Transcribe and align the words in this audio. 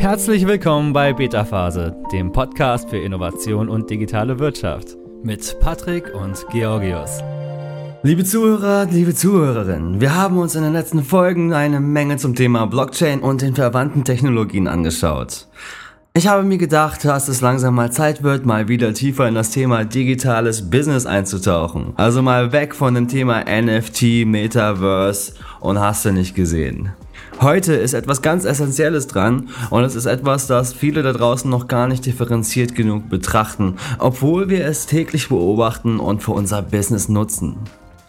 Herzlich 0.00 0.46
willkommen 0.46 0.94
bei 0.94 1.12
Beta 1.12 1.44
Phase, 1.44 1.94
dem 2.10 2.32
Podcast 2.32 2.88
für 2.88 2.96
Innovation 2.96 3.68
und 3.68 3.90
digitale 3.90 4.38
Wirtschaft 4.38 4.96
mit 5.22 5.60
Patrick 5.60 6.14
und 6.14 6.42
Georgios. 6.50 7.20
Liebe 8.02 8.24
Zuhörer, 8.24 8.86
liebe 8.86 9.14
Zuhörerinnen, 9.14 10.00
wir 10.00 10.14
haben 10.14 10.38
uns 10.38 10.54
in 10.54 10.62
den 10.62 10.72
letzten 10.72 11.04
Folgen 11.04 11.52
eine 11.52 11.80
Menge 11.80 12.16
zum 12.16 12.34
Thema 12.34 12.64
Blockchain 12.64 13.20
und 13.20 13.42
den 13.42 13.54
verwandten 13.54 14.02
Technologien 14.02 14.68
angeschaut. 14.68 15.48
Ich 16.14 16.26
habe 16.26 16.44
mir 16.44 16.56
gedacht, 16.56 17.04
dass 17.04 17.28
es 17.28 17.42
langsam 17.42 17.74
mal 17.74 17.92
Zeit 17.92 18.22
wird, 18.22 18.46
mal 18.46 18.68
wieder 18.68 18.94
tiefer 18.94 19.28
in 19.28 19.34
das 19.34 19.50
Thema 19.50 19.84
digitales 19.84 20.70
Business 20.70 21.04
einzutauchen. 21.04 21.92
Also 21.96 22.22
mal 22.22 22.52
weg 22.52 22.74
von 22.74 22.94
dem 22.94 23.06
Thema 23.06 23.44
NFT, 23.44 24.24
Metaverse 24.24 25.34
und 25.60 25.78
hast 25.78 26.06
du 26.06 26.12
nicht 26.12 26.34
gesehen. 26.34 26.92
Heute 27.40 27.74
ist 27.74 27.94
etwas 27.94 28.22
ganz 28.22 28.44
Essentielles 28.44 29.06
dran 29.06 29.48
und 29.70 29.84
es 29.84 29.94
ist 29.94 30.06
etwas, 30.06 30.46
das 30.46 30.72
viele 30.72 31.02
da 31.02 31.12
draußen 31.12 31.50
noch 31.50 31.68
gar 31.68 31.86
nicht 31.86 32.04
differenziert 32.04 32.74
genug 32.74 33.08
betrachten, 33.08 33.76
obwohl 33.98 34.48
wir 34.48 34.66
es 34.66 34.86
täglich 34.86 35.28
beobachten 35.28 36.00
und 36.00 36.22
für 36.22 36.32
unser 36.32 36.62
Business 36.62 37.08
nutzen. 37.08 37.56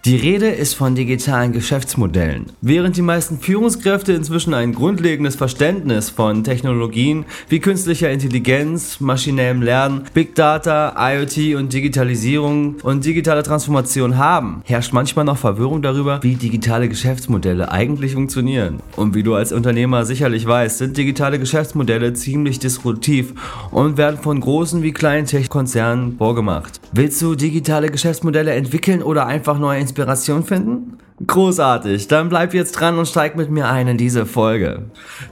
Die 0.03 0.15
Rede 0.15 0.47
ist 0.47 0.73
von 0.73 0.95
digitalen 0.95 1.51
Geschäftsmodellen. 1.51 2.47
Während 2.61 2.97
die 2.97 3.03
meisten 3.03 3.37
Führungskräfte 3.37 4.13
inzwischen 4.13 4.55
ein 4.55 4.73
grundlegendes 4.73 5.35
Verständnis 5.35 6.09
von 6.09 6.43
Technologien 6.43 7.25
wie 7.49 7.59
künstlicher 7.59 8.09
Intelligenz, 8.09 8.99
maschinellem 8.99 9.61
Lernen, 9.61 10.05
Big 10.15 10.33
Data, 10.33 10.95
IoT 10.97 11.53
und 11.55 11.71
Digitalisierung 11.71 12.77
und 12.81 13.05
digitale 13.05 13.43
Transformation 13.43 14.17
haben, 14.17 14.63
herrscht 14.65 14.91
manchmal 14.91 15.25
noch 15.25 15.37
Verwirrung 15.37 15.83
darüber, 15.83 16.17
wie 16.23 16.33
digitale 16.33 16.89
Geschäftsmodelle 16.89 17.71
eigentlich 17.71 18.13
funktionieren. 18.13 18.79
Und 18.95 19.13
wie 19.13 19.21
du 19.21 19.35
als 19.35 19.53
Unternehmer 19.53 20.05
sicherlich 20.05 20.47
weißt, 20.47 20.79
sind 20.79 20.97
digitale 20.97 21.37
Geschäftsmodelle 21.37 22.13
ziemlich 22.13 22.57
disruptiv 22.57 23.35
und 23.69 23.97
werden 23.97 24.17
von 24.19 24.39
großen 24.39 24.81
wie 24.81 24.93
kleinen 24.93 25.27
Tech-Konzernen 25.27 26.17
vorgemacht. 26.17 26.81
Willst 26.91 27.21
du 27.21 27.35
digitale 27.35 27.91
Geschäftsmodelle 27.91 28.53
entwickeln 28.53 29.03
oder 29.03 29.27
einfach 29.27 29.59
neue 29.59 29.90
Inspiration 29.91 30.45
finden? 30.45 30.97
Großartig, 31.27 32.07
dann 32.07 32.29
bleib 32.29 32.53
jetzt 32.53 32.71
dran 32.71 32.97
und 32.97 33.07
steig 33.07 33.35
mit 33.35 33.51
mir 33.51 33.67
ein 33.67 33.89
in 33.89 33.97
diese 33.97 34.25
Folge. 34.25 34.83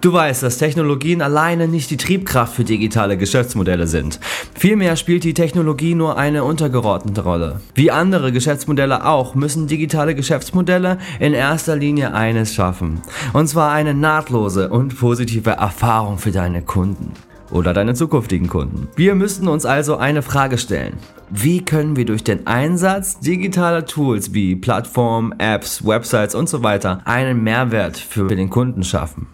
Du 0.02 0.12
weißt, 0.12 0.44
dass 0.44 0.58
Technologien 0.58 1.22
alleine 1.22 1.68
nicht 1.68 1.90
die 1.90 1.98
Triebkraft 1.98 2.54
für 2.54 2.66
digitale 2.66 3.18
Geschäftsmodelle 3.18 3.88
sind. 3.88 4.20
Vielmehr 4.54 4.98
spielt 4.98 5.24
die 5.24 5.34
Technologie 5.34 5.96
nur 5.96 6.18
eine 6.18 6.44
untergeordnete 6.44 7.24
Rolle. 7.24 7.62
Wie 7.74 7.90
andere 7.90 8.34
Geschäftsmodelle 8.34 9.06
auch, 9.06 9.34
müssen 9.34 9.68
digitale 9.68 10.14
Geschäftsmodelle 10.14 11.00
in 11.20 11.34
erster 11.34 11.78
Linie 11.78 12.14
eines 12.14 12.54
schaffen. 12.54 13.02
Und 13.32 13.48
zwar 13.48 13.72
eine 13.72 13.94
nahtlose 13.94 14.70
und 14.70 15.00
positive 15.00 15.52
Erfahrung 15.52 16.18
für 16.18 16.32
deine 16.32 16.62
Kunden 16.62 17.14
oder 17.52 17.73
deine 17.73 17.94
zukünftigen 17.94 18.47
Kunden. 18.47 18.88
Wir 18.95 19.16
müssten 19.16 19.47
uns 19.47 19.66
also 19.66 19.97
eine 19.97 20.22
Frage 20.22 20.58
stellen. 20.58 20.97
Wie 21.30 21.64
können 21.64 21.95
wir 21.95 22.06
durch 22.06 22.23
den 22.23 22.47
Einsatz 22.47 23.19
digitaler 23.19 23.86
Tools 23.86 24.33
wie 24.33 24.56
Plattformen, 24.56 25.33
Apps, 25.38 25.86
Websites 25.86 26.36
und 26.36 26.50
so 26.50 26.64
weiter 26.64 27.02
einen 27.06 27.44
Mehrwert 27.44 27.97
für 27.97 28.28
den 28.28 28.50
Kunden 28.50 28.83
schaffen? 28.83 29.28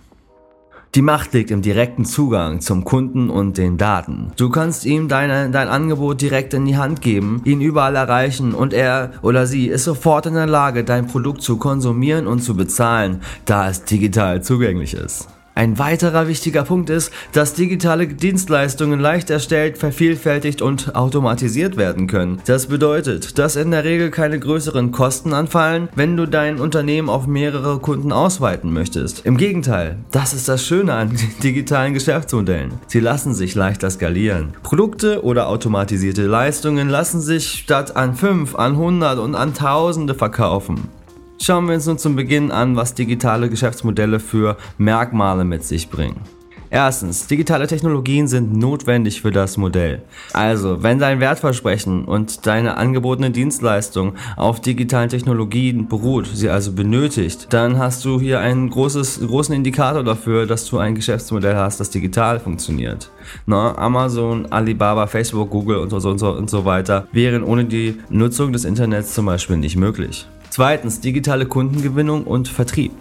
Die 0.96 1.02
Macht 1.02 1.34
liegt 1.34 1.52
im 1.52 1.62
direkten 1.62 2.06
Zugang 2.06 2.62
zum 2.62 2.86
Kunden 2.86 3.30
und 3.30 3.58
den 3.58 3.78
Daten. 3.78 4.32
Du 4.38 4.50
kannst 4.50 4.86
ihm 4.86 5.10
deine, 5.10 5.50
dein 5.50 5.68
Angebot 5.68 6.22
direkt 6.22 6.54
in 6.54 6.66
die 6.66 6.78
Hand 6.78 7.02
geben, 7.02 7.42
ihn 7.44 7.60
überall 7.60 7.98
erreichen 7.98 8.54
und 8.54 8.72
er 8.72 9.12
oder 9.22 9.46
sie 9.46 9.68
ist 9.68 9.84
sofort 9.84 10.26
in 10.26 10.36
der 10.36 10.48
Lage, 10.48 10.86
dein 10.86 11.08
Produkt 11.08 11.42
zu 11.42 11.58
konsumieren 11.58 12.28
und 12.28 12.40
zu 12.40 12.56
bezahlen, 12.56 13.20
da 13.44 13.68
es 13.70 13.84
digital 13.84 14.42
zugänglich 14.42 14.94
ist. 14.94 15.28
Ein 15.56 15.80
weiterer 15.80 16.28
wichtiger 16.28 16.64
Punkt 16.64 16.90
ist, 16.90 17.12
dass 17.32 17.54
digitale 17.54 18.08
Dienstleistungen 18.08 19.00
leicht 19.00 19.30
erstellt, 19.30 19.78
vervielfältigt 19.78 20.62
und 20.62 20.96
automatisiert 20.96 21.78
werden 21.78 22.08
können. 22.08 22.42
Das 22.46 22.68
bedeutet, 22.68 23.40
dass 23.40 23.56
in 23.56 23.72
der 23.72 23.86
Regel 23.86 24.12
keine 24.12 24.38
größeren 24.38 24.92
Kosten 24.92 25.32
anfallen, 25.32 25.88
wenn 25.96 26.18
du 26.18 26.26
dein 26.26 26.60
Unternehmen 26.60 27.10
auf 27.10 27.26
mehrere 27.26 27.80
Kunden 27.80 28.12
ausweiten 28.12 28.74
möchtest. 28.74 29.26
Im 29.26 29.38
Gegenteil, 29.38 29.98
das 30.12 30.34
ist 30.34 30.50
das 30.50 30.66
Schöne 30.66 30.94
an 30.94 31.18
digitalen 31.44 31.94
Geschäftsmodellen. 31.94 32.74
Sie 32.88 33.00
lassen 33.00 33.34
sich 33.34 33.56
leichter 33.56 33.90
skalieren. 33.90 34.54
Produkte 34.62 35.24
oder 35.24 35.48
automatisierte 35.48 36.26
Leistungen 36.26 36.90
lassen 36.90 37.22
sich 37.22 37.48
statt 37.48 37.96
an 37.96 38.14
5, 38.14 38.56
an 38.56 38.74
100 38.74 39.20
und 39.20 39.36
an 39.36 39.54
Tausende 39.54 40.16
verkaufen. 40.16 40.90
Schauen 41.38 41.68
wir 41.68 41.76
uns 41.76 41.86
nun 41.86 41.98
zum 41.98 42.16
Beginn 42.16 42.52
an, 42.52 42.76
was 42.76 42.94
digitale 42.94 43.50
Geschäftsmodelle 43.50 44.20
für 44.20 44.58
Merkmale 44.78 45.44
mit 45.44 45.64
sich 45.64 45.90
bringen. 45.90 46.22
Erstens, 46.70 47.28
digitale 47.28 47.68
Technologien 47.68 48.28
sind 48.28 48.54
notwendig 48.54 49.22
für 49.22 49.32
das 49.32 49.56
Modell. 49.56 50.02
Also, 50.34 50.82
wenn 50.82 51.00
dein 51.00 51.20
Wertversprechen 51.20 52.06
und 52.06 52.48
deine 52.48 52.78
angebotene 52.78 53.32
Dienstleistung 53.32 54.16
auf 54.36 54.60
digitalen 54.60 55.10
Technologien 55.10 55.88
beruht, 55.88 56.28
sie 56.34 56.50
also 56.50 56.74
benötigt, 56.74 57.48
dann 57.52 57.78
hast 57.78 58.04
du 58.04 58.20
hier 58.20 58.40
einen 58.40 58.70
großes, 58.70 59.22
großen 59.26 59.54
Indikator 59.54 60.04
dafür, 60.04 60.48
dass 60.48 60.66
du 60.66 60.80
ein 60.80 60.96
Geschäftsmodell 60.96 61.56
hast, 61.56 61.80
das 61.80 61.92
digital 61.92 62.40
funktioniert. 62.40 63.10
Na, 63.46 63.78
Amazon, 63.78 64.48
Alibaba, 64.52 65.08
Facebook, 65.08 65.52
Google 65.52 65.78
und 65.78 65.92
so, 65.92 66.10
und 66.10 66.18
so 66.18 66.32
und 66.32 66.50
so 66.50 66.66
weiter 66.66 67.08
wären 67.12 67.44
ohne 67.44 67.66
die 67.66 68.00
Nutzung 68.10 68.52
des 68.52 68.66
Internets 68.66 69.14
zum 69.14 69.28
Beispiel 69.28 69.58
nicht 69.58 69.78
möglich. 69.78 70.28
Zweitens, 70.56 71.02
digitale 71.02 71.48
Kundengewinnung 71.48 72.24
und 72.24 72.48
Vertrieb. 72.48 72.94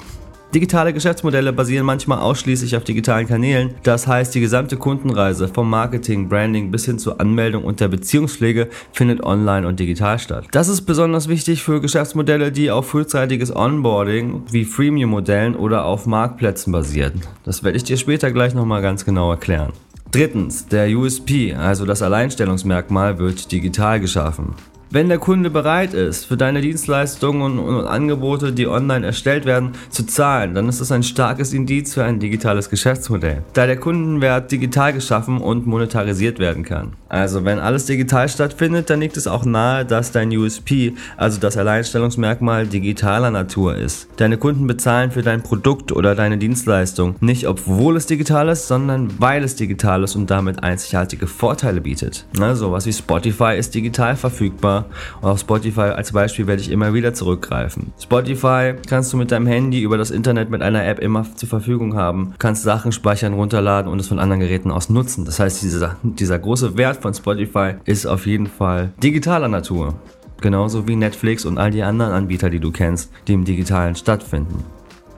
Digitale 0.52 0.92
Geschäftsmodelle 0.92 1.52
basieren 1.52 1.86
manchmal 1.86 2.18
ausschließlich 2.18 2.76
auf 2.76 2.82
digitalen 2.82 3.28
Kanälen. 3.28 3.74
Das 3.84 4.08
heißt, 4.08 4.34
die 4.34 4.40
gesamte 4.40 4.76
Kundenreise 4.76 5.46
vom 5.46 5.70
Marketing, 5.70 6.28
Branding 6.28 6.72
bis 6.72 6.86
hin 6.86 6.98
zur 6.98 7.20
Anmeldung 7.20 7.62
und 7.62 7.78
der 7.78 7.86
Beziehungspflege 7.86 8.70
findet 8.90 9.22
online 9.22 9.68
und 9.68 9.78
digital 9.78 10.18
statt. 10.18 10.48
Das 10.50 10.66
ist 10.66 10.82
besonders 10.82 11.28
wichtig 11.28 11.62
für 11.62 11.80
Geschäftsmodelle, 11.80 12.50
die 12.50 12.72
auf 12.72 12.88
frühzeitiges 12.88 13.54
Onboarding 13.54 14.42
wie 14.50 14.64
Freemium-Modellen 14.64 15.54
oder 15.54 15.84
auf 15.84 16.06
Marktplätzen 16.06 16.72
basieren. 16.72 17.20
Das 17.44 17.62
werde 17.62 17.76
ich 17.76 17.84
dir 17.84 17.98
später 17.98 18.32
gleich 18.32 18.54
nochmal 18.54 18.82
ganz 18.82 19.04
genau 19.04 19.30
erklären. 19.30 19.72
Drittens, 20.10 20.66
der 20.66 20.88
USP, 20.88 21.54
also 21.54 21.86
das 21.86 22.02
Alleinstellungsmerkmal, 22.02 23.20
wird 23.20 23.52
digital 23.52 24.00
geschaffen. 24.00 24.56
Wenn 24.94 25.08
der 25.08 25.18
Kunde 25.18 25.50
bereit 25.50 25.92
ist, 25.92 26.26
für 26.26 26.36
deine 26.36 26.60
Dienstleistungen 26.60 27.42
und, 27.42 27.58
und, 27.58 27.84
Angebote, 27.84 28.52
die 28.52 28.68
online 28.68 29.04
erstellt 29.04 29.44
werden, 29.44 29.72
zu 29.90 30.06
zahlen, 30.06 30.54
dann 30.54 30.68
ist 30.68 30.80
das 30.80 30.92
ein 30.92 31.02
starkes 31.02 31.52
Indiz 31.52 31.94
für 31.94 32.04
ein 32.04 32.20
digitales 32.20 32.70
Geschäftsmodell, 32.70 33.42
da 33.54 33.66
der 33.66 33.76
Kundenwert 33.76 34.52
digital 34.52 34.92
geschaffen 34.92 35.38
und 35.38 35.66
monetarisiert 35.66 36.38
werden 36.38 36.62
kann. 36.62 36.92
Also 37.08 37.44
wenn 37.44 37.58
alles 37.58 37.86
digital 37.86 38.28
stattfindet, 38.28 38.88
dann 38.88 39.00
liegt 39.00 39.16
es 39.16 39.26
auch 39.26 39.44
nahe, 39.44 39.84
dass 39.84 40.12
dein 40.12 40.30
USP, 40.30 40.94
also 41.16 41.40
das 41.40 41.56
Alleinstellungsmerkmal 41.56 42.68
digitaler 42.68 43.32
Natur 43.32 43.74
ist. 43.74 44.06
Deine 44.16 44.36
Kunden 44.36 44.68
bezahlen 44.68 45.10
für 45.10 45.22
dein 45.22 45.42
Produkt 45.42 45.90
oder 45.90 46.14
deine 46.14 46.38
Dienstleistung 46.38 47.16
nicht 47.18 47.48
obwohl 47.48 47.96
es 47.96 48.06
digital 48.06 48.48
ist, 48.48 48.68
sondern 48.68 49.10
weil 49.18 49.42
es 49.42 49.56
digital 49.56 50.04
ist 50.04 50.14
und 50.14 50.30
damit 50.30 50.62
einzigartige 50.62 51.26
Vorteile 51.26 51.80
bietet. 51.80 52.26
Na, 52.38 52.54
sowas 52.54 52.86
wie 52.86 52.92
Spotify 52.92 53.56
ist 53.58 53.74
digital 53.74 54.14
verfügbar 54.14 54.83
und 55.20 55.28
auf 55.28 55.40
Spotify 55.40 55.80
als 55.80 56.12
Beispiel 56.12 56.46
werde 56.46 56.62
ich 56.62 56.70
immer 56.70 56.94
wieder 56.94 57.14
zurückgreifen. 57.14 57.92
Spotify 58.00 58.74
kannst 58.88 59.12
du 59.12 59.16
mit 59.16 59.30
deinem 59.30 59.46
Handy 59.46 59.82
über 59.82 59.98
das 59.98 60.10
Internet 60.10 60.50
mit 60.50 60.62
einer 60.62 60.84
App 60.84 60.98
immer 60.98 61.26
zur 61.34 61.48
Verfügung 61.48 61.94
haben. 61.94 62.34
kannst 62.38 62.62
Sachen 62.62 62.92
speichern, 62.92 63.34
runterladen 63.34 63.90
und 63.90 64.00
es 64.00 64.08
von 64.08 64.18
anderen 64.18 64.40
Geräten 64.40 64.70
aus 64.70 64.90
nutzen. 64.90 65.24
Das 65.24 65.40
heißt, 65.40 65.62
dieser, 65.62 65.96
dieser 66.02 66.38
große 66.38 66.76
Wert 66.76 67.02
von 67.02 67.14
Spotify 67.14 67.74
ist 67.84 68.06
auf 68.06 68.26
jeden 68.26 68.46
Fall 68.46 68.92
digitaler 69.02 69.48
Natur. 69.48 69.94
Genauso 70.40 70.86
wie 70.86 70.96
Netflix 70.96 71.44
und 71.44 71.58
all 71.58 71.70
die 71.70 71.82
anderen 71.82 72.12
Anbieter, 72.12 72.50
die 72.50 72.60
du 72.60 72.70
kennst, 72.70 73.10
die 73.28 73.32
im 73.32 73.44
digitalen 73.44 73.94
stattfinden. 73.94 74.62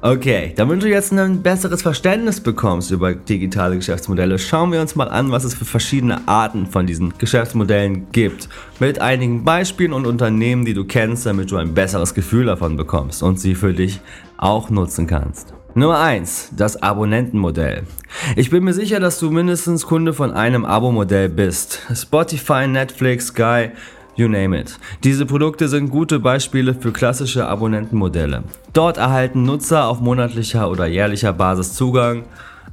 Okay, 0.06 0.52
damit 0.54 0.84
du 0.84 0.88
jetzt 0.88 1.12
ein 1.12 1.42
besseres 1.42 1.82
Verständnis 1.82 2.40
bekommst 2.40 2.92
über 2.92 3.12
digitale 3.12 3.74
Geschäftsmodelle, 3.74 4.38
schauen 4.38 4.70
wir 4.70 4.80
uns 4.80 4.94
mal 4.94 5.08
an, 5.08 5.32
was 5.32 5.42
es 5.42 5.54
für 5.54 5.64
verschiedene 5.64 6.28
Arten 6.28 6.68
von 6.68 6.86
diesen 6.86 7.18
Geschäftsmodellen 7.18 8.06
gibt. 8.12 8.48
Mit 8.78 9.00
einigen 9.00 9.42
Beispielen 9.42 9.92
und 9.92 10.06
Unternehmen, 10.06 10.64
die 10.64 10.74
du 10.74 10.84
kennst, 10.84 11.26
damit 11.26 11.50
du 11.50 11.56
ein 11.56 11.74
besseres 11.74 12.14
Gefühl 12.14 12.46
davon 12.46 12.76
bekommst 12.76 13.20
und 13.24 13.40
sie 13.40 13.56
für 13.56 13.74
dich 13.74 13.98
auch 14.36 14.70
nutzen 14.70 15.08
kannst. 15.08 15.52
Nummer 15.74 15.98
1, 15.98 16.52
das 16.56 16.80
Abonnentenmodell. 16.80 17.82
Ich 18.36 18.50
bin 18.50 18.62
mir 18.62 18.74
sicher, 18.74 19.00
dass 19.00 19.18
du 19.18 19.32
mindestens 19.32 19.86
Kunde 19.86 20.12
von 20.12 20.30
einem 20.30 20.64
Abo-Modell 20.64 21.28
bist. 21.28 21.80
Spotify, 21.92 22.68
Netflix, 22.68 23.26
Sky, 23.26 23.70
You 24.16 24.28
name 24.28 24.58
it. 24.58 24.78
Diese 25.04 25.26
Produkte 25.26 25.68
sind 25.68 25.90
gute 25.90 26.18
Beispiele 26.18 26.72
für 26.74 26.90
klassische 26.90 27.46
Abonnentenmodelle. 27.46 28.44
Dort 28.72 28.96
erhalten 28.96 29.42
Nutzer 29.42 29.86
auf 29.86 30.00
monatlicher 30.00 30.70
oder 30.70 30.86
jährlicher 30.86 31.34
Basis 31.34 31.74
Zugang 31.74 32.24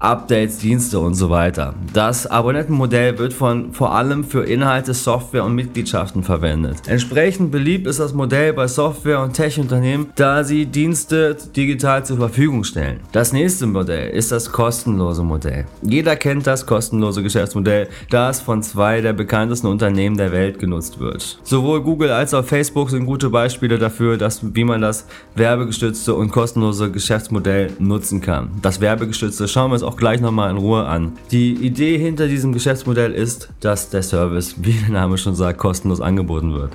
Updates, 0.03 0.57
Dienste 0.57 0.99
und 0.99 1.13
so 1.15 1.29
weiter. 1.29 1.75
Das 1.93 2.27
Abonnentenmodell 2.27 3.17
wird 3.17 3.31
von 3.31 3.71
vor 3.71 3.95
allem 3.95 4.25
für 4.25 4.43
Inhalte, 4.43 4.93
Software 4.93 5.45
und 5.45 5.55
Mitgliedschaften 5.55 6.23
verwendet. 6.23 6.75
Entsprechend 6.87 7.51
beliebt 7.51 7.87
ist 7.87 8.01
das 8.01 8.13
Modell 8.13 8.51
bei 8.51 8.67
Software- 8.67 9.21
und 9.21 9.31
Tech-Unternehmen, 9.31 10.09
da 10.15 10.43
sie 10.43 10.65
Dienste 10.65 11.37
digital 11.55 12.03
zur 12.05 12.17
Verfügung 12.17 12.65
stellen. 12.65 12.99
Das 13.13 13.31
nächste 13.31 13.65
Modell 13.65 14.09
ist 14.09 14.33
das 14.33 14.51
kostenlose 14.51 15.23
Modell. 15.23 15.65
Jeder 15.81 16.17
kennt 16.17 16.47
das 16.47 16.65
kostenlose 16.65 17.23
Geschäftsmodell, 17.23 17.87
das 18.09 18.41
von 18.41 18.61
zwei 18.61 18.99
der 18.99 19.13
bekanntesten 19.13 19.67
Unternehmen 19.67 20.17
der 20.17 20.33
Welt 20.33 20.59
genutzt 20.59 20.99
wird. 20.99 21.39
Sowohl 21.43 21.81
Google 21.81 22.11
als 22.11 22.33
auch 22.33 22.43
Facebook 22.43 22.89
sind 22.89 23.05
gute 23.05 23.29
Beispiele 23.29 23.79
dafür, 23.79 24.17
dass, 24.17 24.41
wie 24.53 24.65
man 24.65 24.81
das 24.81 25.05
werbegestützte 25.35 26.13
und 26.13 26.29
kostenlose 26.29 26.91
Geschäftsmodell 26.91 27.71
nutzen 27.79 28.19
kann. 28.19 28.49
Das 28.61 28.81
werbegestützte 28.81 29.47
schauen 29.47 29.69
wir 29.69 29.75
uns 29.75 29.83
auch 29.83 29.92
auch 29.93 29.97
gleich 29.97 30.21
nochmal 30.21 30.49
in 30.49 30.57
Ruhe 30.57 30.85
an. 30.85 31.13
Die 31.31 31.53
Idee 31.53 31.97
hinter 31.97 32.27
diesem 32.27 32.51
Geschäftsmodell 32.51 33.11
ist, 33.13 33.49
dass 33.59 33.89
der 33.89 34.01
Service, 34.01 34.55
wie 34.61 34.73
der 34.73 34.89
Name 34.89 35.17
schon 35.17 35.35
sagt, 35.35 35.59
kostenlos 35.59 36.01
angeboten 36.01 36.53
wird. 36.53 36.71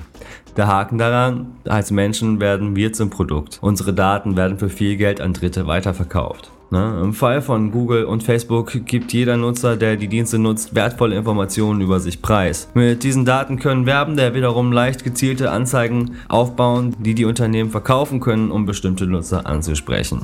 Der 0.55 0.67
Haken 0.67 0.97
daran, 0.97 1.47
als 1.65 1.91
Menschen 1.91 2.39
werden 2.39 2.75
wir 2.75 2.93
zum 2.93 3.09
Produkt. 3.09 3.59
Unsere 3.61 3.93
Daten 3.93 4.35
werden 4.37 4.57
für 4.57 4.69
viel 4.69 4.95
Geld 4.95 5.21
an 5.21 5.33
Dritte 5.33 5.67
weiterverkauft. 5.67 6.51
Ne? 6.71 6.99
Im 7.01 7.13
Fall 7.13 7.41
von 7.41 7.71
Google 7.71 8.05
und 8.05 8.23
Facebook 8.23 8.85
gibt 8.85 9.11
jeder 9.11 9.37
Nutzer, 9.37 9.75
der 9.75 9.95
die 9.95 10.07
Dienste 10.07 10.37
nutzt, 10.37 10.75
wertvolle 10.75 11.15
Informationen 11.15 11.81
über 11.81 11.99
sich 11.99 12.21
preis. 12.21 12.69
Mit 12.73 13.03
diesen 13.03 13.25
Daten 13.25 13.59
können 13.59 13.85
Werbende 13.85 14.33
wiederum 14.33 14.71
leicht 14.71 15.03
gezielte 15.03 15.51
Anzeigen 15.51 16.15
aufbauen, 16.27 16.95
die 16.99 17.15
die 17.15 17.25
Unternehmen 17.25 17.71
verkaufen 17.71 18.19
können, 18.19 18.51
um 18.51 18.65
bestimmte 18.65 19.07
Nutzer 19.07 19.45
anzusprechen. 19.47 20.21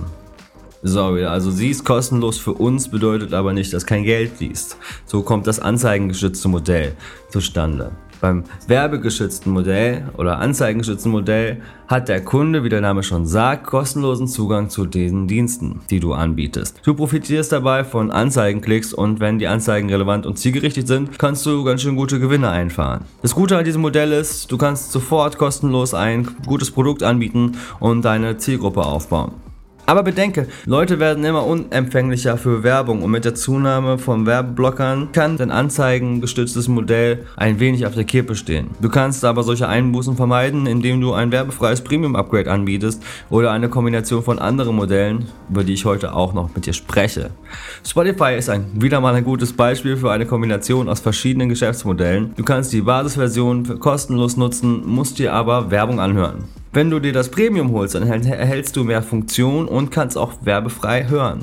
Sorry, 0.87 1.25
also 1.25 1.49
sie 1.49 1.71
ist 1.71 1.83
kostenlos 1.83 2.37
für 2.37 2.53
uns, 2.53 2.89
bedeutet 2.89 3.33
aber 3.33 3.53
nicht, 3.53 3.73
dass 3.73 3.87
kein 3.87 4.03
Geld 4.03 4.33
fließt. 4.33 4.77
So 5.07 5.23
kommt 5.23 5.47
das 5.47 5.59
anzeigengeschützte 5.59 6.47
Modell 6.47 6.93
zustande. 7.29 7.89
Beim 8.21 8.43
werbegeschützten 8.67 9.51
Modell 9.51 10.07
oder 10.15 10.37
anzeigengeschützten 10.37 11.11
Modell 11.11 11.63
hat 11.87 12.07
der 12.07 12.23
Kunde, 12.23 12.63
wie 12.63 12.69
der 12.69 12.81
Name 12.81 13.01
schon 13.01 13.25
sagt, 13.25 13.65
kostenlosen 13.65 14.27
Zugang 14.27 14.69
zu 14.69 14.85
diesen 14.85 15.27
Diensten, 15.27 15.81
die 15.89 15.99
du 15.99 16.13
anbietest. 16.13 16.79
Du 16.83 16.93
profitierst 16.93 17.51
dabei 17.51 17.83
von 17.83 18.11
Anzeigenklicks 18.11 18.93
und 18.93 19.19
wenn 19.19 19.39
die 19.39 19.47
Anzeigen 19.47 19.89
relevant 19.89 20.27
und 20.27 20.37
zielgerichtet 20.37 20.87
sind, 20.87 21.17
kannst 21.17 21.47
du 21.47 21.63
ganz 21.63 21.81
schön 21.81 21.95
gute 21.95 22.19
Gewinne 22.19 22.51
einfahren. 22.51 23.01
Das 23.23 23.33
Gute 23.33 23.57
an 23.57 23.65
diesem 23.65 23.81
Modell 23.81 24.11
ist, 24.11 24.51
du 24.51 24.57
kannst 24.59 24.91
sofort 24.91 25.39
kostenlos 25.39 25.95
ein 25.95 26.27
gutes 26.45 26.69
Produkt 26.69 27.01
anbieten 27.01 27.53
und 27.79 28.05
deine 28.05 28.37
Zielgruppe 28.37 28.85
aufbauen. 28.85 29.44
Aber 29.87 30.01
bedenke, 30.01 30.47
Leute 30.65 30.99
werden 30.99 31.23
immer 31.23 31.45
unempfänglicher 31.45 32.37
für 32.37 32.63
Werbung 32.63 33.03
und 33.03 33.11
mit 33.11 33.23
der 33.23 33.35
Zunahme 33.35 33.99
von 33.99 34.25
Werbeblockern 34.25 35.11
kann 35.11 35.37
dein 35.37 35.51
anzeigengestütztes 35.51 36.67
Modell 36.67 37.25
ein 37.37 37.59
wenig 37.59 37.85
auf 37.85 37.93
der 37.93 38.03
Kippe 38.03 38.35
stehen. 38.35 38.71
Du 38.81 38.89
kannst 38.89 39.23
aber 39.23 39.43
solche 39.43 39.67
Einbußen 39.67 40.15
vermeiden, 40.15 40.65
indem 40.65 41.01
du 41.01 41.13
ein 41.13 41.31
werbefreies 41.31 41.81
Premium-Upgrade 41.81 42.49
anbietest 42.51 43.03
oder 43.29 43.51
eine 43.51 43.69
Kombination 43.69 44.23
von 44.23 44.39
anderen 44.39 44.75
Modellen, 44.75 45.25
über 45.49 45.63
die 45.63 45.73
ich 45.73 45.85
heute 45.85 46.15
auch 46.15 46.33
noch 46.33 46.55
mit 46.55 46.65
dir 46.65 46.73
spreche. 46.73 47.29
Spotify 47.85 48.35
ist 48.37 48.49
ein, 48.49 48.65
wieder 48.73 48.99
mal 49.01 49.13
ein 49.13 49.23
gutes 49.23 49.53
Beispiel 49.53 49.97
für 49.97 50.11
eine 50.11 50.25
Kombination 50.25 50.89
aus 50.89 50.99
verschiedenen 50.99 51.49
Geschäftsmodellen. 51.49 52.33
Du 52.35 52.43
kannst 52.43 52.73
die 52.73 52.81
Basisversion 52.81 53.79
kostenlos 53.79 54.35
nutzen, 54.35 54.81
musst 54.87 55.19
dir 55.19 55.33
aber 55.33 55.69
Werbung 55.69 55.99
anhören. 55.99 56.45
Wenn 56.75 56.89
du 56.89 56.99
dir 56.99 57.13
das 57.13 57.29
Premium 57.29 57.71
holst, 57.71 57.95
dann 57.95 58.03
erhältst 58.05 58.75
du 58.75 58.83
mehr 58.83 59.01
Funktion 59.01 59.65
und 59.65 59.91
kannst 59.91 60.17
auch 60.17 60.33
werbefrei 60.41 61.07
hören. 61.07 61.41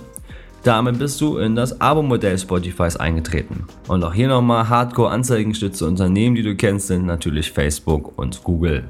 Damit 0.63 0.99
bist 0.99 1.23
du 1.23 1.39
in 1.39 1.57
das 1.57 1.81
Abo-Modell 1.81 2.39
Spotifys 2.39 2.97
eingetreten. 2.97 3.65
Und 3.89 4.05
auch 4.05 4.13
hier 4.13 4.29
nochmal 4.29 4.69
Hardcore-Anzeigengestützte 4.69 5.87
Unternehmen, 5.87 6.37
die 6.37 6.43
du 6.43 6.55
kennst, 6.55 6.89
sind 6.89 7.07
natürlich 7.07 7.51
Facebook 7.51 8.13
und 8.19 8.45
Google. 8.45 8.85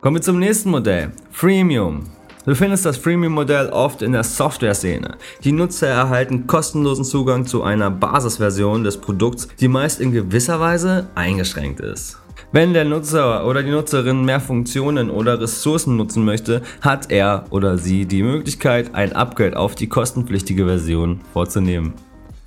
Kommen 0.00 0.16
wir 0.16 0.22
zum 0.22 0.40
nächsten 0.40 0.70
Modell, 0.70 1.12
Freemium. 1.30 2.06
Du 2.44 2.56
findest 2.56 2.84
das 2.84 2.96
Freemium-Modell 2.96 3.68
oft 3.68 4.02
in 4.02 4.10
der 4.10 4.24
Software-Szene. 4.24 5.18
Die 5.44 5.52
Nutzer 5.52 5.86
erhalten 5.86 6.48
kostenlosen 6.48 7.04
Zugang 7.04 7.46
zu 7.46 7.62
einer 7.62 7.92
Basisversion 7.92 8.82
des 8.82 8.96
Produkts, 8.96 9.46
die 9.60 9.68
meist 9.68 10.00
in 10.00 10.10
gewisser 10.10 10.58
Weise 10.58 11.06
eingeschränkt 11.14 11.78
ist. 11.78 12.18
Wenn 12.52 12.72
der 12.72 12.84
Nutzer 12.84 13.46
oder 13.46 13.62
die 13.62 13.70
Nutzerin 13.70 14.24
mehr 14.24 14.40
Funktionen 14.40 15.10
oder 15.10 15.40
Ressourcen 15.40 15.96
nutzen 15.96 16.24
möchte, 16.24 16.62
hat 16.80 17.10
er 17.10 17.44
oder 17.50 17.78
sie 17.78 18.06
die 18.06 18.22
Möglichkeit, 18.22 18.94
ein 18.94 19.12
Upgrade 19.12 19.56
auf 19.56 19.74
die 19.74 19.88
kostenpflichtige 19.88 20.64
Version 20.66 21.20
vorzunehmen. 21.32 21.94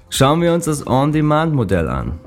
Schauen 0.10 0.42
wir 0.42 0.54
uns 0.54 0.66
das 0.66 0.88
On-Demand-Modell 0.88 1.88
an. 1.88 2.20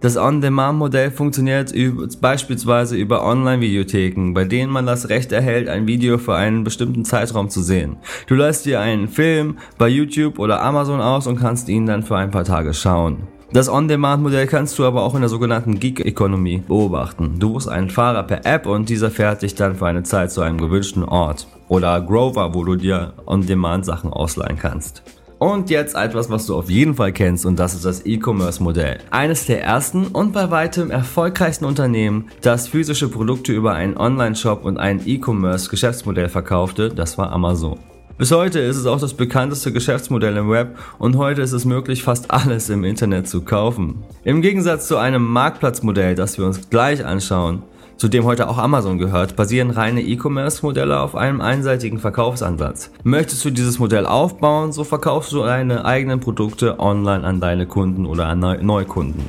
Das 0.00 0.16
On-Demand-Modell 0.16 1.10
funktioniert 1.10 1.74
beispielsweise 2.22 2.96
über 2.96 3.22
Online-Videotheken, 3.22 4.32
bei 4.32 4.44
denen 4.44 4.72
man 4.72 4.86
das 4.86 5.10
Recht 5.10 5.30
erhält, 5.30 5.68
ein 5.68 5.86
Video 5.86 6.16
für 6.16 6.34
einen 6.34 6.64
bestimmten 6.64 7.04
Zeitraum 7.04 7.50
zu 7.50 7.60
sehen. 7.60 7.96
Du 8.26 8.34
lässt 8.34 8.64
dir 8.64 8.80
einen 8.80 9.08
Film 9.08 9.58
bei 9.76 9.88
YouTube 9.88 10.38
oder 10.38 10.62
Amazon 10.62 11.02
aus 11.02 11.26
und 11.26 11.38
kannst 11.38 11.68
ihn 11.68 11.84
dann 11.84 12.02
für 12.02 12.16
ein 12.16 12.30
paar 12.30 12.44
Tage 12.44 12.72
schauen. 12.72 13.28
Das 13.52 13.68
On-Demand-Modell 13.68 14.46
kannst 14.46 14.78
du 14.78 14.84
aber 14.84 15.02
auch 15.02 15.16
in 15.16 15.22
der 15.22 15.28
sogenannten 15.28 15.80
Gig-Economy 15.80 16.62
beobachten. 16.68 17.40
Du 17.40 17.54
buchst 17.54 17.68
einen 17.68 17.90
Fahrer 17.90 18.22
per 18.22 18.46
App 18.46 18.66
und 18.66 18.88
dieser 18.88 19.10
fährt 19.10 19.42
dich 19.42 19.56
dann 19.56 19.74
für 19.74 19.86
eine 19.86 20.04
Zeit 20.04 20.30
zu 20.30 20.40
einem 20.40 20.58
gewünschten 20.58 21.02
Ort. 21.02 21.48
Oder 21.66 22.00
Grover, 22.00 22.54
wo 22.54 22.62
du 22.62 22.76
dir 22.76 23.12
On-Demand-Sachen 23.26 24.12
ausleihen 24.12 24.56
kannst. 24.56 25.02
Und 25.40 25.68
jetzt 25.68 25.96
etwas, 25.96 26.30
was 26.30 26.46
du 26.46 26.54
auf 26.54 26.70
jeden 26.70 26.94
Fall 26.94 27.12
kennst 27.12 27.44
und 27.44 27.58
das 27.58 27.74
ist 27.74 27.84
das 27.84 28.06
E-Commerce-Modell. 28.06 28.98
Eines 29.10 29.46
der 29.46 29.64
ersten 29.64 30.06
und 30.06 30.32
bei 30.32 30.52
weitem 30.52 30.92
erfolgreichsten 30.92 31.64
Unternehmen, 31.64 32.28
das 32.42 32.68
physische 32.68 33.08
Produkte 33.08 33.52
über 33.52 33.72
einen 33.72 33.96
Online-Shop 33.96 34.64
und 34.64 34.78
ein 34.78 35.00
E-Commerce-Geschäftsmodell 35.04 36.28
verkaufte, 36.28 36.90
das 36.90 37.18
war 37.18 37.32
Amazon. 37.32 37.78
Bis 38.20 38.32
heute 38.32 38.58
ist 38.58 38.76
es 38.76 38.84
auch 38.84 39.00
das 39.00 39.14
bekannteste 39.14 39.72
Geschäftsmodell 39.72 40.36
im 40.36 40.50
Web 40.50 40.76
und 40.98 41.16
heute 41.16 41.40
ist 41.40 41.52
es 41.52 41.64
möglich, 41.64 42.02
fast 42.02 42.30
alles 42.30 42.68
im 42.68 42.84
Internet 42.84 43.26
zu 43.26 43.40
kaufen. 43.40 44.04
Im 44.24 44.42
Gegensatz 44.42 44.88
zu 44.88 44.98
einem 44.98 45.24
Marktplatzmodell, 45.24 46.16
das 46.16 46.36
wir 46.36 46.44
uns 46.44 46.68
gleich 46.68 47.02
anschauen, 47.02 47.62
zu 47.96 48.08
dem 48.08 48.24
heute 48.24 48.50
auch 48.50 48.58
Amazon 48.58 48.98
gehört, 48.98 49.36
basieren 49.36 49.70
reine 49.70 50.02
E-Commerce-Modelle 50.02 51.00
auf 51.00 51.16
einem 51.16 51.40
einseitigen 51.40 51.98
Verkaufsansatz. 51.98 52.90
Möchtest 53.04 53.42
du 53.46 53.48
dieses 53.48 53.78
Modell 53.78 54.04
aufbauen, 54.04 54.72
so 54.72 54.84
verkaufst 54.84 55.32
du 55.32 55.42
deine 55.42 55.86
eigenen 55.86 56.20
Produkte 56.20 56.78
online 56.78 57.24
an 57.24 57.40
deine 57.40 57.64
Kunden 57.64 58.04
oder 58.04 58.26
an 58.26 58.40
Neukunden. 58.40 59.24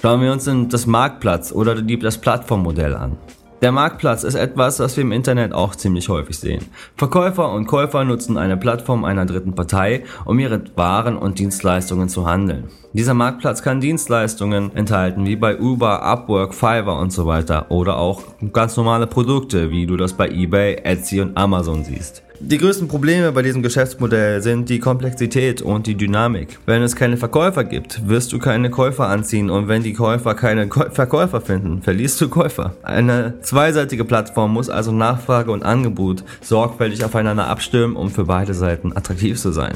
Schauen 0.00 0.20
wir 0.20 0.30
uns 0.30 0.48
das 0.68 0.86
Marktplatz 0.86 1.50
oder 1.50 1.74
das 1.74 2.18
Plattformmodell 2.18 2.94
an. 2.94 3.16
Der 3.60 3.72
Marktplatz 3.72 4.22
ist 4.22 4.36
etwas, 4.36 4.78
was 4.78 4.96
wir 4.96 5.02
im 5.02 5.10
Internet 5.10 5.52
auch 5.52 5.74
ziemlich 5.74 6.08
häufig 6.08 6.38
sehen. 6.38 6.64
Verkäufer 6.96 7.52
und 7.52 7.66
Käufer 7.66 8.04
nutzen 8.04 8.38
eine 8.38 8.56
Plattform 8.56 9.04
einer 9.04 9.26
dritten 9.26 9.56
Partei, 9.56 10.04
um 10.24 10.38
ihre 10.38 10.62
Waren 10.76 11.16
und 11.16 11.40
Dienstleistungen 11.40 12.08
zu 12.08 12.24
handeln. 12.24 12.68
Dieser 12.92 13.14
Marktplatz 13.14 13.62
kann 13.62 13.80
Dienstleistungen 13.80 14.74
enthalten, 14.76 15.26
wie 15.26 15.34
bei 15.34 15.58
Uber, 15.58 16.02
Upwork, 16.02 16.54
Fiverr 16.54 17.00
und 17.00 17.12
so 17.12 17.26
weiter, 17.26 17.70
oder 17.70 17.98
auch 17.98 18.22
ganz 18.52 18.76
normale 18.76 19.08
Produkte, 19.08 19.70
wie 19.70 19.86
du 19.86 19.96
das 19.96 20.12
bei 20.12 20.28
eBay, 20.28 20.76
Etsy 20.84 21.20
und 21.20 21.36
Amazon 21.36 21.82
siehst. 21.82 22.22
Die 22.40 22.58
größten 22.58 22.86
Probleme 22.86 23.32
bei 23.32 23.42
diesem 23.42 23.64
Geschäftsmodell 23.64 24.40
sind 24.42 24.68
die 24.68 24.78
Komplexität 24.78 25.60
und 25.60 25.88
die 25.88 25.96
Dynamik. 25.96 26.60
Wenn 26.66 26.82
es 26.82 26.94
keine 26.94 27.16
Verkäufer 27.16 27.64
gibt, 27.64 28.08
wirst 28.08 28.32
du 28.32 28.38
keine 28.38 28.70
Käufer 28.70 29.08
anziehen 29.08 29.50
und 29.50 29.66
wenn 29.66 29.82
die 29.82 29.92
Käufer 29.92 30.36
keine 30.36 30.68
Käu 30.68 30.88
Verkäufer 30.90 31.40
finden, 31.40 31.82
verlierst 31.82 32.20
du 32.20 32.28
Käufer. 32.28 32.76
Eine 32.84 33.34
zweiseitige 33.42 34.04
Plattform 34.04 34.52
muss 34.52 34.70
also 34.70 34.92
Nachfrage 34.92 35.50
und 35.50 35.64
Angebot 35.64 36.22
sorgfältig 36.40 37.04
aufeinander 37.04 37.48
abstimmen, 37.48 37.96
um 37.96 38.08
für 38.08 38.26
beide 38.26 38.54
Seiten 38.54 38.96
attraktiv 38.96 39.36
zu 39.36 39.50
sein. 39.50 39.74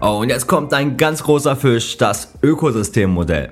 Oh, 0.00 0.18
und 0.20 0.30
jetzt 0.30 0.48
kommt 0.48 0.74
ein 0.74 0.96
ganz 0.96 1.22
großer 1.22 1.54
Fisch, 1.54 1.96
das 1.96 2.32
Ökosystemmodell. 2.42 3.50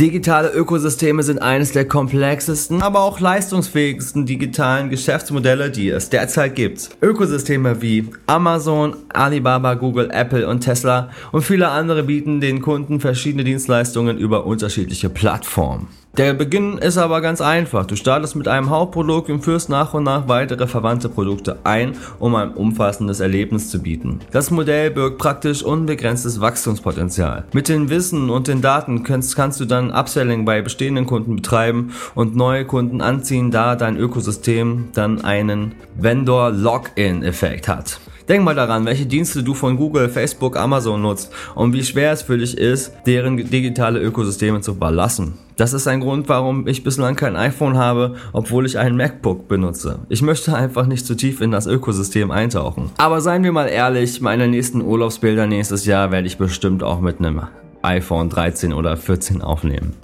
Digitale 0.00 0.48
Ökosysteme 0.54 1.22
sind 1.22 1.42
eines 1.42 1.72
der 1.72 1.86
komplexesten, 1.86 2.80
aber 2.80 3.02
auch 3.02 3.20
leistungsfähigsten 3.20 4.24
digitalen 4.24 4.88
Geschäftsmodelle, 4.88 5.70
die 5.70 5.90
es 5.90 6.08
derzeit 6.08 6.54
gibt. 6.54 6.88
Ökosysteme 7.02 7.82
wie 7.82 8.08
Amazon, 8.26 8.96
Alibaba, 9.10 9.74
Google, 9.74 10.08
Apple 10.10 10.48
und 10.48 10.60
Tesla 10.60 11.10
und 11.32 11.42
viele 11.42 11.68
andere 11.68 12.04
bieten 12.04 12.40
den 12.40 12.62
Kunden 12.62 12.98
verschiedene 13.00 13.44
Dienstleistungen 13.44 14.16
über 14.16 14.46
unterschiedliche 14.46 15.10
Plattformen. 15.10 15.88
Der 16.16 16.34
Beginn 16.34 16.76
ist 16.76 16.98
aber 16.98 17.20
ganz 17.20 17.40
einfach. 17.40 17.86
Du 17.86 17.94
startest 17.94 18.34
mit 18.34 18.48
einem 18.48 18.68
Hauptprodukt 18.68 19.30
und 19.30 19.42
führst 19.44 19.68
nach 19.68 19.94
und 19.94 20.02
nach 20.02 20.26
weitere 20.26 20.66
verwandte 20.66 21.08
Produkte 21.08 21.58
ein, 21.62 21.96
um 22.18 22.34
ein 22.34 22.52
umfassendes 22.52 23.20
Erlebnis 23.20 23.70
zu 23.70 23.80
bieten. 23.80 24.18
Das 24.32 24.50
Modell 24.50 24.90
birgt 24.90 25.18
praktisch 25.18 25.62
unbegrenztes 25.62 26.40
Wachstumspotenzial. 26.40 27.44
Mit 27.52 27.68
dem 27.68 27.90
Wissen 27.90 28.28
und 28.28 28.48
den 28.48 28.60
Daten 28.60 29.04
kannst, 29.04 29.36
kannst 29.36 29.60
du 29.60 29.66
dann 29.66 29.92
Upselling 29.92 30.44
bei 30.44 30.62
bestehenden 30.62 31.06
Kunden 31.06 31.36
betreiben 31.36 31.92
und 32.16 32.34
neue 32.34 32.64
Kunden 32.64 33.00
anziehen, 33.00 33.52
da 33.52 33.76
dein 33.76 33.96
Ökosystem 33.96 34.88
dann 34.92 35.24
einen 35.24 35.76
Vendor-Lock-in-Effekt 35.96 37.68
hat. 37.68 38.00
Denk 38.30 38.44
mal 38.44 38.54
daran, 38.54 38.86
welche 38.86 39.06
Dienste 39.06 39.42
du 39.42 39.54
von 39.54 39.76
Google, 39.76 40.08
Facebook, 40.08 40.56
Amazon 40.56 41.02
nutzt 41.02 41.32
und 41.56 41.72
wie 41.72 41.82
schwer 41.82 42.12
es 42.12 42.22
für 42.22 42.38
dich 42.38 42.56
ist, 42.56 42.92
deren 43.04 43.36
digitale 43.36 43.98
Ökosysteme 43.98 44.60
zu 44.60 44.76
verlassen. 44.76 45.34
Das 45.56 45.72
ist 45.72 45.88
ein 45.88 45.98
Grund, 45.98 46.28
warum 46.28 46.68
ich 46.68 46.84
bislang 46.84 47.16
kein 47.16 47.34
iPhone 47.34 47.76
habe, 47.76 48.14
obwohl 48.32 48.66
ich 48.66 48.78
ein 48.78 48.96
MacBook 48.96 49.48
benutze. 49.48 49.98
Ich 50.10 50.22
möchte 50.22 50.54
einfach 50.54 50.86
nicht 50.86 51.06
zu 51.06 51.16
tief 51.16 51.40
in 51.40 51.50
das 51.50 51.66
Ökosystem 51.66 52.30
eintauchen. 52.30 52.92
Aber 52.98 53.20
seien 53.20 53.42
wir 53.42 53.50
mal 53.50 53.66
ehrlich, 53.66 54.20
meine 54.20 54.46
nächsten 54.46 54.80
Urlaubsbilder 54.80 55.48
nächstes 55.48 55.84
Jahr 55.84 56.12
werde 56.12 56.28
ich 56.28 56.38
bestimmt 56.38 56.84
auch 56.84 57.00
mit 57.00 57.18
einem 57.18 57.42
iPhone 57.82 58.30
13 58.30 58.72
oder 58.72 58.96
14 58.96 59.42
aufnehmen. 59.42 59.96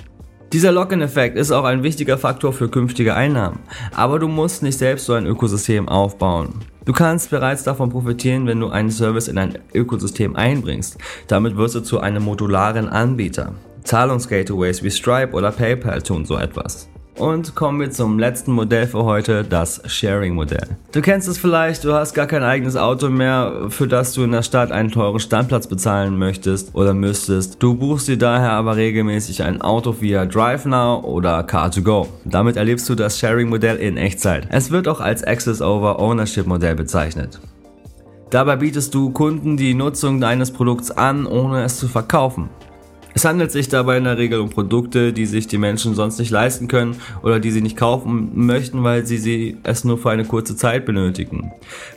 Dieser 0.53 0.71
Lock-in-Effekt 0.71 1.37
ist 1.37 1.51
auch 1.51 1.65
ein 1.65 1.83
wichtiger 1.83 2.19
Faktor 2.19 2.53
für 2.53 2.69
künftige 2.69 3.15
Einnahmen, 3.15 3.59
aber 3.95 4.21
du 4.21 4.29
musst 4.29 4.63
nicht 4.63 4.79
selbst 4.79 5.07
so 5.07 5.15
ein 5.15 5.27
Ökosystem 5.27 5.89
aufbauen. 5.89 6.61
Du 6.85 6.93
kannst 6.93 7.31
bereits 7.31 7.65
davon 7.65 7.91
profitieren, 7.91 8.47
wenn 8.47 8.61
du 8.61 8.69
einen 8.69 8.93
Service 8.93 9.27
in 9.27 9.39
ein 9.39 9.59
Ökosystem 9.75 10.37
einbringst. 10.37 10.99
Damit 11.27 11.57
wirst 11.57 11.75
du 11.75 11.81
zu 11.81 11.99
einem 11.99 12.23
modularen 12.23 12.89
Anbieter. 12.89 13.55
Zahlungsgateways 13.83 14.85
wie 14.85 14.91
Stripe 14.93 15.33
oder 15.33 15.51
PayPal 15.51 16.01
tun 16.01 16.25
so 16.25 16.39
etwas. 16.39 16.89
Und 17.17 17.55
kommen 17.55 17.81
wir 17.81 17.91
zum 17.91 18.19
letzten 18.19 18.53
Modell 18.53 18.87
für 18.87 19.05
heute, 19.05 19.43
das 19.43 19.81
Sharing-Modell. 19.87 20.77
Du 20.93 21.01
kennst 21.01 21.29
es 21.29 21.39
vielleicht, 21.39 21.83
du 21.85 21.95
hast 21.95 22.13
gar 22.13 22.27
kein 22.27 22.43
eigenes 22.43 22.77
Auto 22.77 23.09
mehr, 23.09 23.69
für 23.71 23.89
das 23.89 24.13
du 24.13 24.23
in 24.23 24.33
der 24.33 24.43
Stadt 24.43 24.71
einen 24.71 24.91
teuren 24.91 25.19
Standplatz 25.19 25.67
bezahlen 25.67 26.19
möchtest 26.19 26.75
oder 26.75 26.93
müsstest. 26.93 27.63
Du 27.63 27.75
buchst 27.75 28.09
dir 28.09 28.19
daher 28.19 28.51
aber 28.53 28.77
regelmäßig 28.77 29.43
ein 29.43 29.63
Auto 29.63 29.97
via 29.99 30.27
DriveNow 30.27 31.05
oder 31.05 31.41
Car2Go. 31.41 32.07
Damit 32.27 32.59
erlebst 32.59 32.87
du 32.91 32.95
das 32.95 33.19
Sharing-Modell 33.19 33.77
in 33.77 33.97
Echtzeit. 33.97 34.49
Es 34.51 34.71
wird 34.71 34.87
auch 34.87 35.01
als 35.01 35.25
Access-over-Ownership-Modell 35.25 36.75
bezeichnet. 36.75 37.41
Dabei 38.29 38.57
bietest 38.57 38.95
du 38.95 39.11
Kunden 39.11 39.57
die 39.57 39.73
Nutzung 39.73 40.21
deines 40.21 40.51
Produkts 40.51 40.91
an, 40.91 41.27
ohne 41.27 41.63
es 41.63 41.79
zu 41.79 41.89
verkaufen. 41.89 42.51
Es 43.17 43.25
handelt 43.25 43.51
sich 43.51 43.71
dabei 43.71 43.97
in 43.97 44.05
der 44.05 44.19
Regel 44.19 44.41
um 44.41 44.51
Produkte, 44.51 45.15
die 45.15 45.25
sich 45.25 45.47
die 45.47 45.57
Menschen 45.57 45.95
sonst 45.95 46.19
nicht 46.19 46.31
leisten 46.31 46.69
können 46.69 46.97
oder 47.23 47.41
die 47.41 47.51
sie 47.51 47.63
nicht 47.63 47.75
kaufen 47.75 48.45
möchten, 48.45 48.85
weil 48.85 49.07
sie, 49.07 49.17
sie 49.17 49.57
es 49.63 49.85
nur 49.85 49.97
für 49.97 50.11
eine 50.11 50.27
kurze 50.27 50.55
Zeit 50.55 50.85
benötigen. 50.85 51.51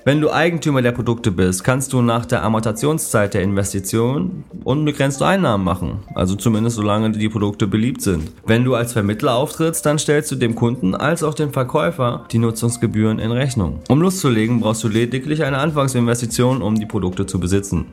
Wenn 0.05 0.21
du 0.21 0.31
Eigentümer 0.31 0.81
der 0.81 0.93
Produkte 0.93 1.31
bist, 1.31 1.65
kannst 1.65 1.91
du 1.91 2.01
nach 2.01 2.25
der 2.25 2.41
Amortationszeit 2.43 3.33
der 3.33 3.41
Investition 3.41 4.45
unbegrenzte 4.63 5.25
Einnahmen 5.25 5.65
machen, 5.65 5.99
also 6.15 6.35
zumindest 6.35 6.77
solange 6.77 7.11
die 7.11 7.27
Produkte 7.27 7.67
beliebt 7.67 8.01
sind. 8.01 8.31
Wenn 8.45 8.63
du 8.63 8.75
als 8.75 8.93
Vermittler 8.93 9.35
auftrittst, 9.35 9.85
dann 9.85 9.99
stellst 9.99 10.31
du 10.31 10.37
dem 10.37 10.55
Kunden 10.55 10.95
als 10.95 11.21
auch 11.23 11.33
dem 11.33 11.51
Verkäufer 11.51 12.27
die 12.31 12.37
Nutzungsgebühren 12.37 13.19
in 13.19 13.33
Rechnung. 13.33 13.79
Um 13.89 14.01
loszulegen, 14.01 14.61
brauchst 14.61 14.85
du 14.85 14.87
lediglich 14.87 15.43
eine 15.43 15.57
Anfangsinvestition, 15.57 16.61
um 16.61 16.79
die 16.79 16.85
Produkte 16.85 17.25
zu 17.25 17.41
besitzen. 17.41 17.87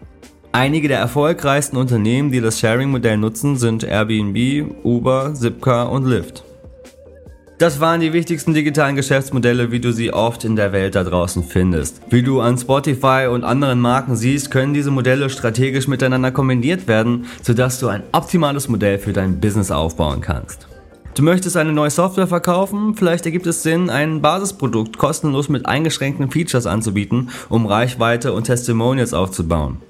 Einige 0.56 0.88
der 0.88 1.00
erfolgreichsten 1.00 1.76
Unternehmen, 1.76 2.32
die 2.32 2.40
das 2.40 2.58
Sharing-Modell 2.60 3.18
nutzen, 3.18 3.58
sind 3.58 3.84
Airbnb, 3.84 4.64
Uber, 4.84 5.34
Zipcar 5.34 5.92
und 5.92 6.06
Lyft. 6.06 6.44
Das 7.58 7.78
waren 7.78 8.00
die 8.00 8.14
wichtigsten 8.14 8.54
digitalen 8.54 8.96
Geschäftsmodelle, 8.96 9.70
wie 9.70 9.80
du 9.80 9.92
sie 9.92 10.14
oft 10.14 10.44
in 10.44 10.56
der 10.56 10.72
Welt 10.72 10.94
da 10.94 11.04
draußen 11.04 11.44
findest. 11.44 12.00
Wie 12.08 12.22
du 12.22 12.40
an 12.40 12.56
Spotify 12.56 13.28
und 13.30 13.44
anderen 13.44 13.82
Marken 13.82 14.16
siehst, 14.16 14.50
können 14.50 14.72
diese 14.72 14.90
Modelle 14.90 15.28
strategisch 15.28 15.88
miteinander 15.88 16.30
kombiniert 16.30 16.88
werden, 16.88 17.26
sodass 17.42 17.78
du 17.78 17.88
ein 17.88 18.04
optimales 18.12 18.66
Modell 18.66 18.98
für 18.98 19.12
dein 19.12 19.38
Business 19.38 19.70
aufbauen 19.70 20.22
kannst. 20.22 20.68
Du 21.14 21.22
möchtest 21.22 21.58
eine 21.58 21.74
neue 21.74 21.90
Software 21.90 22.28
verkaufen? 22.28 22.94
Vielleicht 22.94 23.26
ergibt 23.26 23.46
es 23.46 23.62
Sinn, 23.62 23.90
ein 23.90 24.22
Basisprodukt 24.22 24.96
kostenlos 24.96 25.50
mit 25.50 25.66
eingeschränkten 25.66 26.30
Features 26.30 26.64
anzubieten, 26.64 27.28
um 27.50 27.66
Reichweite 27.66 28.32
und 28.32 28.44
Testimonials 28.44 29.12
aufzubauen. 29.12 29.82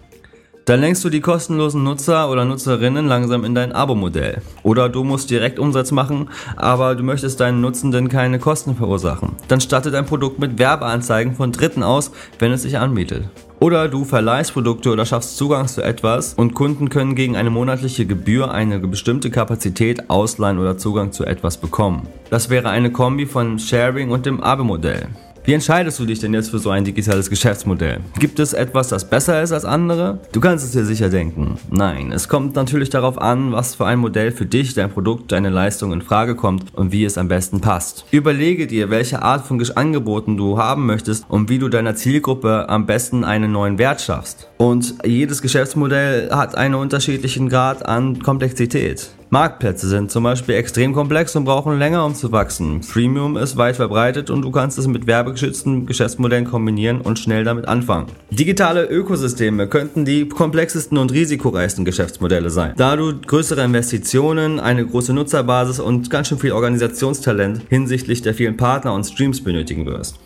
Dann 0.66 0.80
lenkst 0.80 1.04
du 1.04 1.10
die 1.10 1.20
kostenlosen 1.20 1.84
Nutzer 1.84 2.28
oder 2.28 2.44
Nutzerinnen 2.44 3.06
langsam 3.06 3.44
in 3.44 3.54
dein 3.54 3.70
Abo-Modell. 3.70 4.42
Oder 4.64 4.88
du 4.88 5.04
musst 5.04 5.30
direkt 5.30 5.60
Umsatz 5.60 5.92
machen, 5.92 6.28
aber 6.56 6.96
du 6.96 7.04
möchtest 7.04 7.38
deinen 7.38 7.60
Nutzenden 7.60 8.08
keine 8.08 8.40
Kosten 8.40 8.74
verursachen. 8.74 9.36
Dann 9.46 9.60
stattet 9.60 9.94
dein 9.94 10.06
Produkt 10.06 10.40
mit 10.40 10.58
Werbeanzeigen 10.58 11.36
von 11.36 11.52
Dritten 11.52 11.84
aus, 11.84 12.10
wenn 12.40 12.50
es 12.50 12.62
sich 12.62 12.78
anbietet. 12.78 13.28
Oder 13.60 13.88
du 13.88 14.04
verleihst 14.04 14.54
Produkte 14.54 14.90
oder 14.90 15.06
schaffst 15.06 15.36
Zugang 15.36 15.68
zu 15.68 15.82
etwas 15.82 16.34
und 16.34 16.54
Kunden 16.54 16.88
können 16.88 17.14
gegen 17.14 17.36
eine 17.36 17.50
monatliche 17.50 18.04
Gebühr 18.04 18.50
eine 18.50 18.80
bestimmte 18.80 19.30
Kapazität 19.30 20.10
ausleihen 20.10 20.58
oder 20.58 20.76
Zugang 20.76 21.12
zu 21.12 21.24
etwas 21.24 21.58
bekommen. 21.58 22.08
Das 22.28 22.50
wäre 22.50 22.70
eine 22.70 22.90
Kombi 22.90 23.26
von 23.26 23.60
Sharing 23.60 24.10
und 24.10 24.26
dem 24.26 24.40
Abo-Modell. 24.40 25.06
Wie 25.46 25.52
entscheidest 25.52 26.00
du 26.00 26.06
dich 26.06 26.18
denn 26.18 26.34
jetzt 26.34 26.50
für 26.50 26.58
so 26.58 26.70
ein 26.70 26.84
digitales 26.84 27.30
Geschäftsmodell? 27.30 28.00
Gibt 28.18 28.40
es 28.40 28.52
etwas, 28.52 28.88
das 28.88 29.08
besser 29.08 29.40
ist 29.44 29.52
als 29.52 29.64
andere? 29.64 30.18
Du 30.32 30.40
kannst 30.40 30.64
es 30.64 30.72
dir 30.72 30.84
sicher 30.84 31.08
denken. 31.08 31.56
Nein, 31.70 32.10
es 32.10 32.28
kommt 32.28 32.56
natürlich 32.56 32.90
darauf 32.90 33.16
an, 33.22 33.52
was 33.52 33.76
für 33.76 33.86
ein 33.86 34.00
Modell 34.00 34.32
für 34.32 34.44
dich, 34.44 34.74
dein 34.74 34.90
Produkt, 34.90 35.30
deine 35.30 35.50
Leistung 35.50 35.92
in 35.92 36.02
Frage 36.02 36.34
kommt 36.34 36.74
und 36.74 36.90
wie 36.90 37.04
es 37.04 37.16
am 37.16 37.28
besten 37.28 37.60
passt. 37.60 38.06
Überlege 38.10 38.66
dir, 38.66 38.90
welche 38.90 39.22
Art 39.22 39.46
von 39.46 39.64
Angeboten 39.76 40.36
du 40.36 40.58
haben 40.58 40.84
möchtest 40.84 41.24
und 41.28 41.48
wie 41.48 41.60
du 41.60 41.68
deiner 41.68 41.94
Zielgruppe 41.94 42.68
am 42.68 42.86
besten 42.86 43.22
einen 43.22 43.52
neuen 43.52 43.78
Wert 43.78 44.00
schaffst. 44.00 44.48
Und 44.58 44.96
jedes 45.04 45.42
Geschäftsmodell 45.42 46.28
hat 46.32 46.56
einen 46.56 46.74
unterschiedlichen 46.74 47.48
Grad 47.48 47.86
an 47.86 48.20
Komplexität. 48.20 49.10
Marktplätze 49.30 49.88
sind 49.88 50.12
zum 50.12 50.22
Beispiel 50.22 50.54
extrem 50.54 50.92
komplex 50.92 51.34
und 51.34 51.44
brauchen 51.44 51.78
länger, 51.78 52.04
um 52.06 52.14
zu 52.14 52.30
wachsen. 52.30 52.84
Freemium 52.84 53.36
ist 53.36 53.56
weit 53.56 53.74
verbreitet 53.74 54.30
und 54.30 54.42
du 54.42 54.52
kannst 54.52 54.78
es 54.78 54.86
mit 54.86 55.08
werbegeschützten 55.08 55.84
Geschäftsmodellen 55.84 56.44
kombinieren 56.44 57.00
und 57.00 57.18
schnell 57.18 57.42
damit 57.42 57.66
anfangen. 57.66 58.06
Digitale 58.30 58.84
Ökosysteme 58.84 59.66
könnten 59.66 60.04
die 60.04 60.28
komplexesten 60.28 60.96
und 60.96 61.12
risikoreichsten 61.12 61.84
Geschäftsmodelle 61.84 62.50
sein, 62.50 62.74
da 62.76 62.94
du 62.94 63.20
größere 63.20 63.64
Investitionen, 63.64 64.60
eine 64.60 64.86
große 64.86 65.12
Nutzerbasis 65.12 65.80
und 65.80 66.08
ganz 66.08 66.28
schön 66.28 66.38
viel 66.38 66.52
Organisationstalent 66.52 67.62
hinsichtlich 67.68 68.22
der 68.22 68.34
vielen 68.34 68.56
Partner 68.56 68.94
und 68.94 69.04
Streams 69.04 69.42
benötigen 69.42 69.86
wirst. 69.86 70.18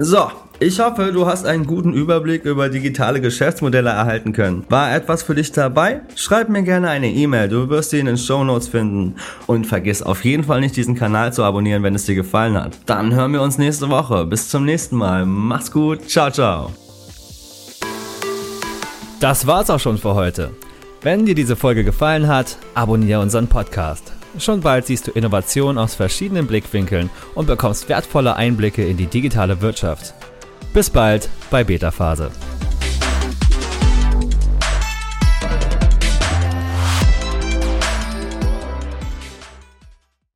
So, 0.00 0.30
ich 0.60 0.78
hoffe, 0.78 1.10
du 1.12 1.26
hast 1.26 1.44
einen 1.44 1.66
guten 1.66 1.92
Überblick 1.92 2.44
über 2.44 2.68
digitale 2.68 3.20
Geschäftsmodelle 3.20 3.90
erhalten 3.90 4.32
können. 4.32 4.64
War 4.68 4.94
etwas 4.94 5.24
für 5.24 5.34
dich 5.34 5.50
dabei? 5.50 6.02
Schreib 6.14 6.48
mir 6.48 6.62
gerne 6.62 6.88
eine 6.88 7.10
E-Mail, 7.10 7.48
du 7.48 7.68
wirst 7.68 7.90
sie 7.90 7.98
in 7.98 8.06
den 8.06 8.16
Show 8.16 8.44
Notes 8.44 8.68
finden. 8.68 9.16
Und 9.48 9.66
vergiss 9.66 10.00
auf 10.00 10.24
jeden 10.24 10.44
Fall 10.44 10.60
nicht, 10.60 10.76
diesen 10.76 10.94
Kanal 10.94 11.32
zu 11.32 11.42
abonnieren, 11.42 11.82
wenn 11.82 11.96
es 11.96 12.06
dir 12.06 12.14
gefallen 12.14 12.54
hat. 12.54 12.78
Dann 12.86 13.12
hören 13.12 13.32
wir 13.32 13.42
uns 13.42 13.58
nächste 13.58 13.90
Woche. 13.90 14.24
Bis 14.24 14.48
zum 14.48 14.64
nächsten 14.64 14.94
Mal. 14.94 15.26
Mach's 15.26 15.72
gut. 15.72 16.08
Ciao, 16.08 16.30
ciao. 16.30 16.70
Das 19.18 19.48
war's 19.48 19.68
auch 19.68 19.80
schon 19.80 19.98
für 19.98 20.14
heute. 20.14 20.52
Wenn 21.02 21.26
dir 21.26 21.34
diese 21.34 21.56
Folge 21.56 21.82
gefallen 21.82 22.28
hat, 22.28 22.56
abonniere 22.74 23.20
unseren 23.20 23.48
Podcast. 23.48 24.12
Schon 24.36 24.60
bald 24.60 24.86
siehst 24.86 25.06
du 25.06 25.10
Innovation 25.12 25.78
aus 25.78 25.94
verschiedenen 25.94 26.46
Blickwinkeln 26.46 27.08
und 27.34 27.46
bekommst 27.46 27.88
wertvolle 27.88 28.36
Einblicke 28.36 28.84
in 28.84 28.96
die 28.96 29.06
digitale 29.06 29.60
Wirtschaft. 29.60 30.14
Bis 30.74 30.90
bald 30.90 31.28
bei 31.50 31.64
Beta 31.64 31.90
Phase. 31.90 32.30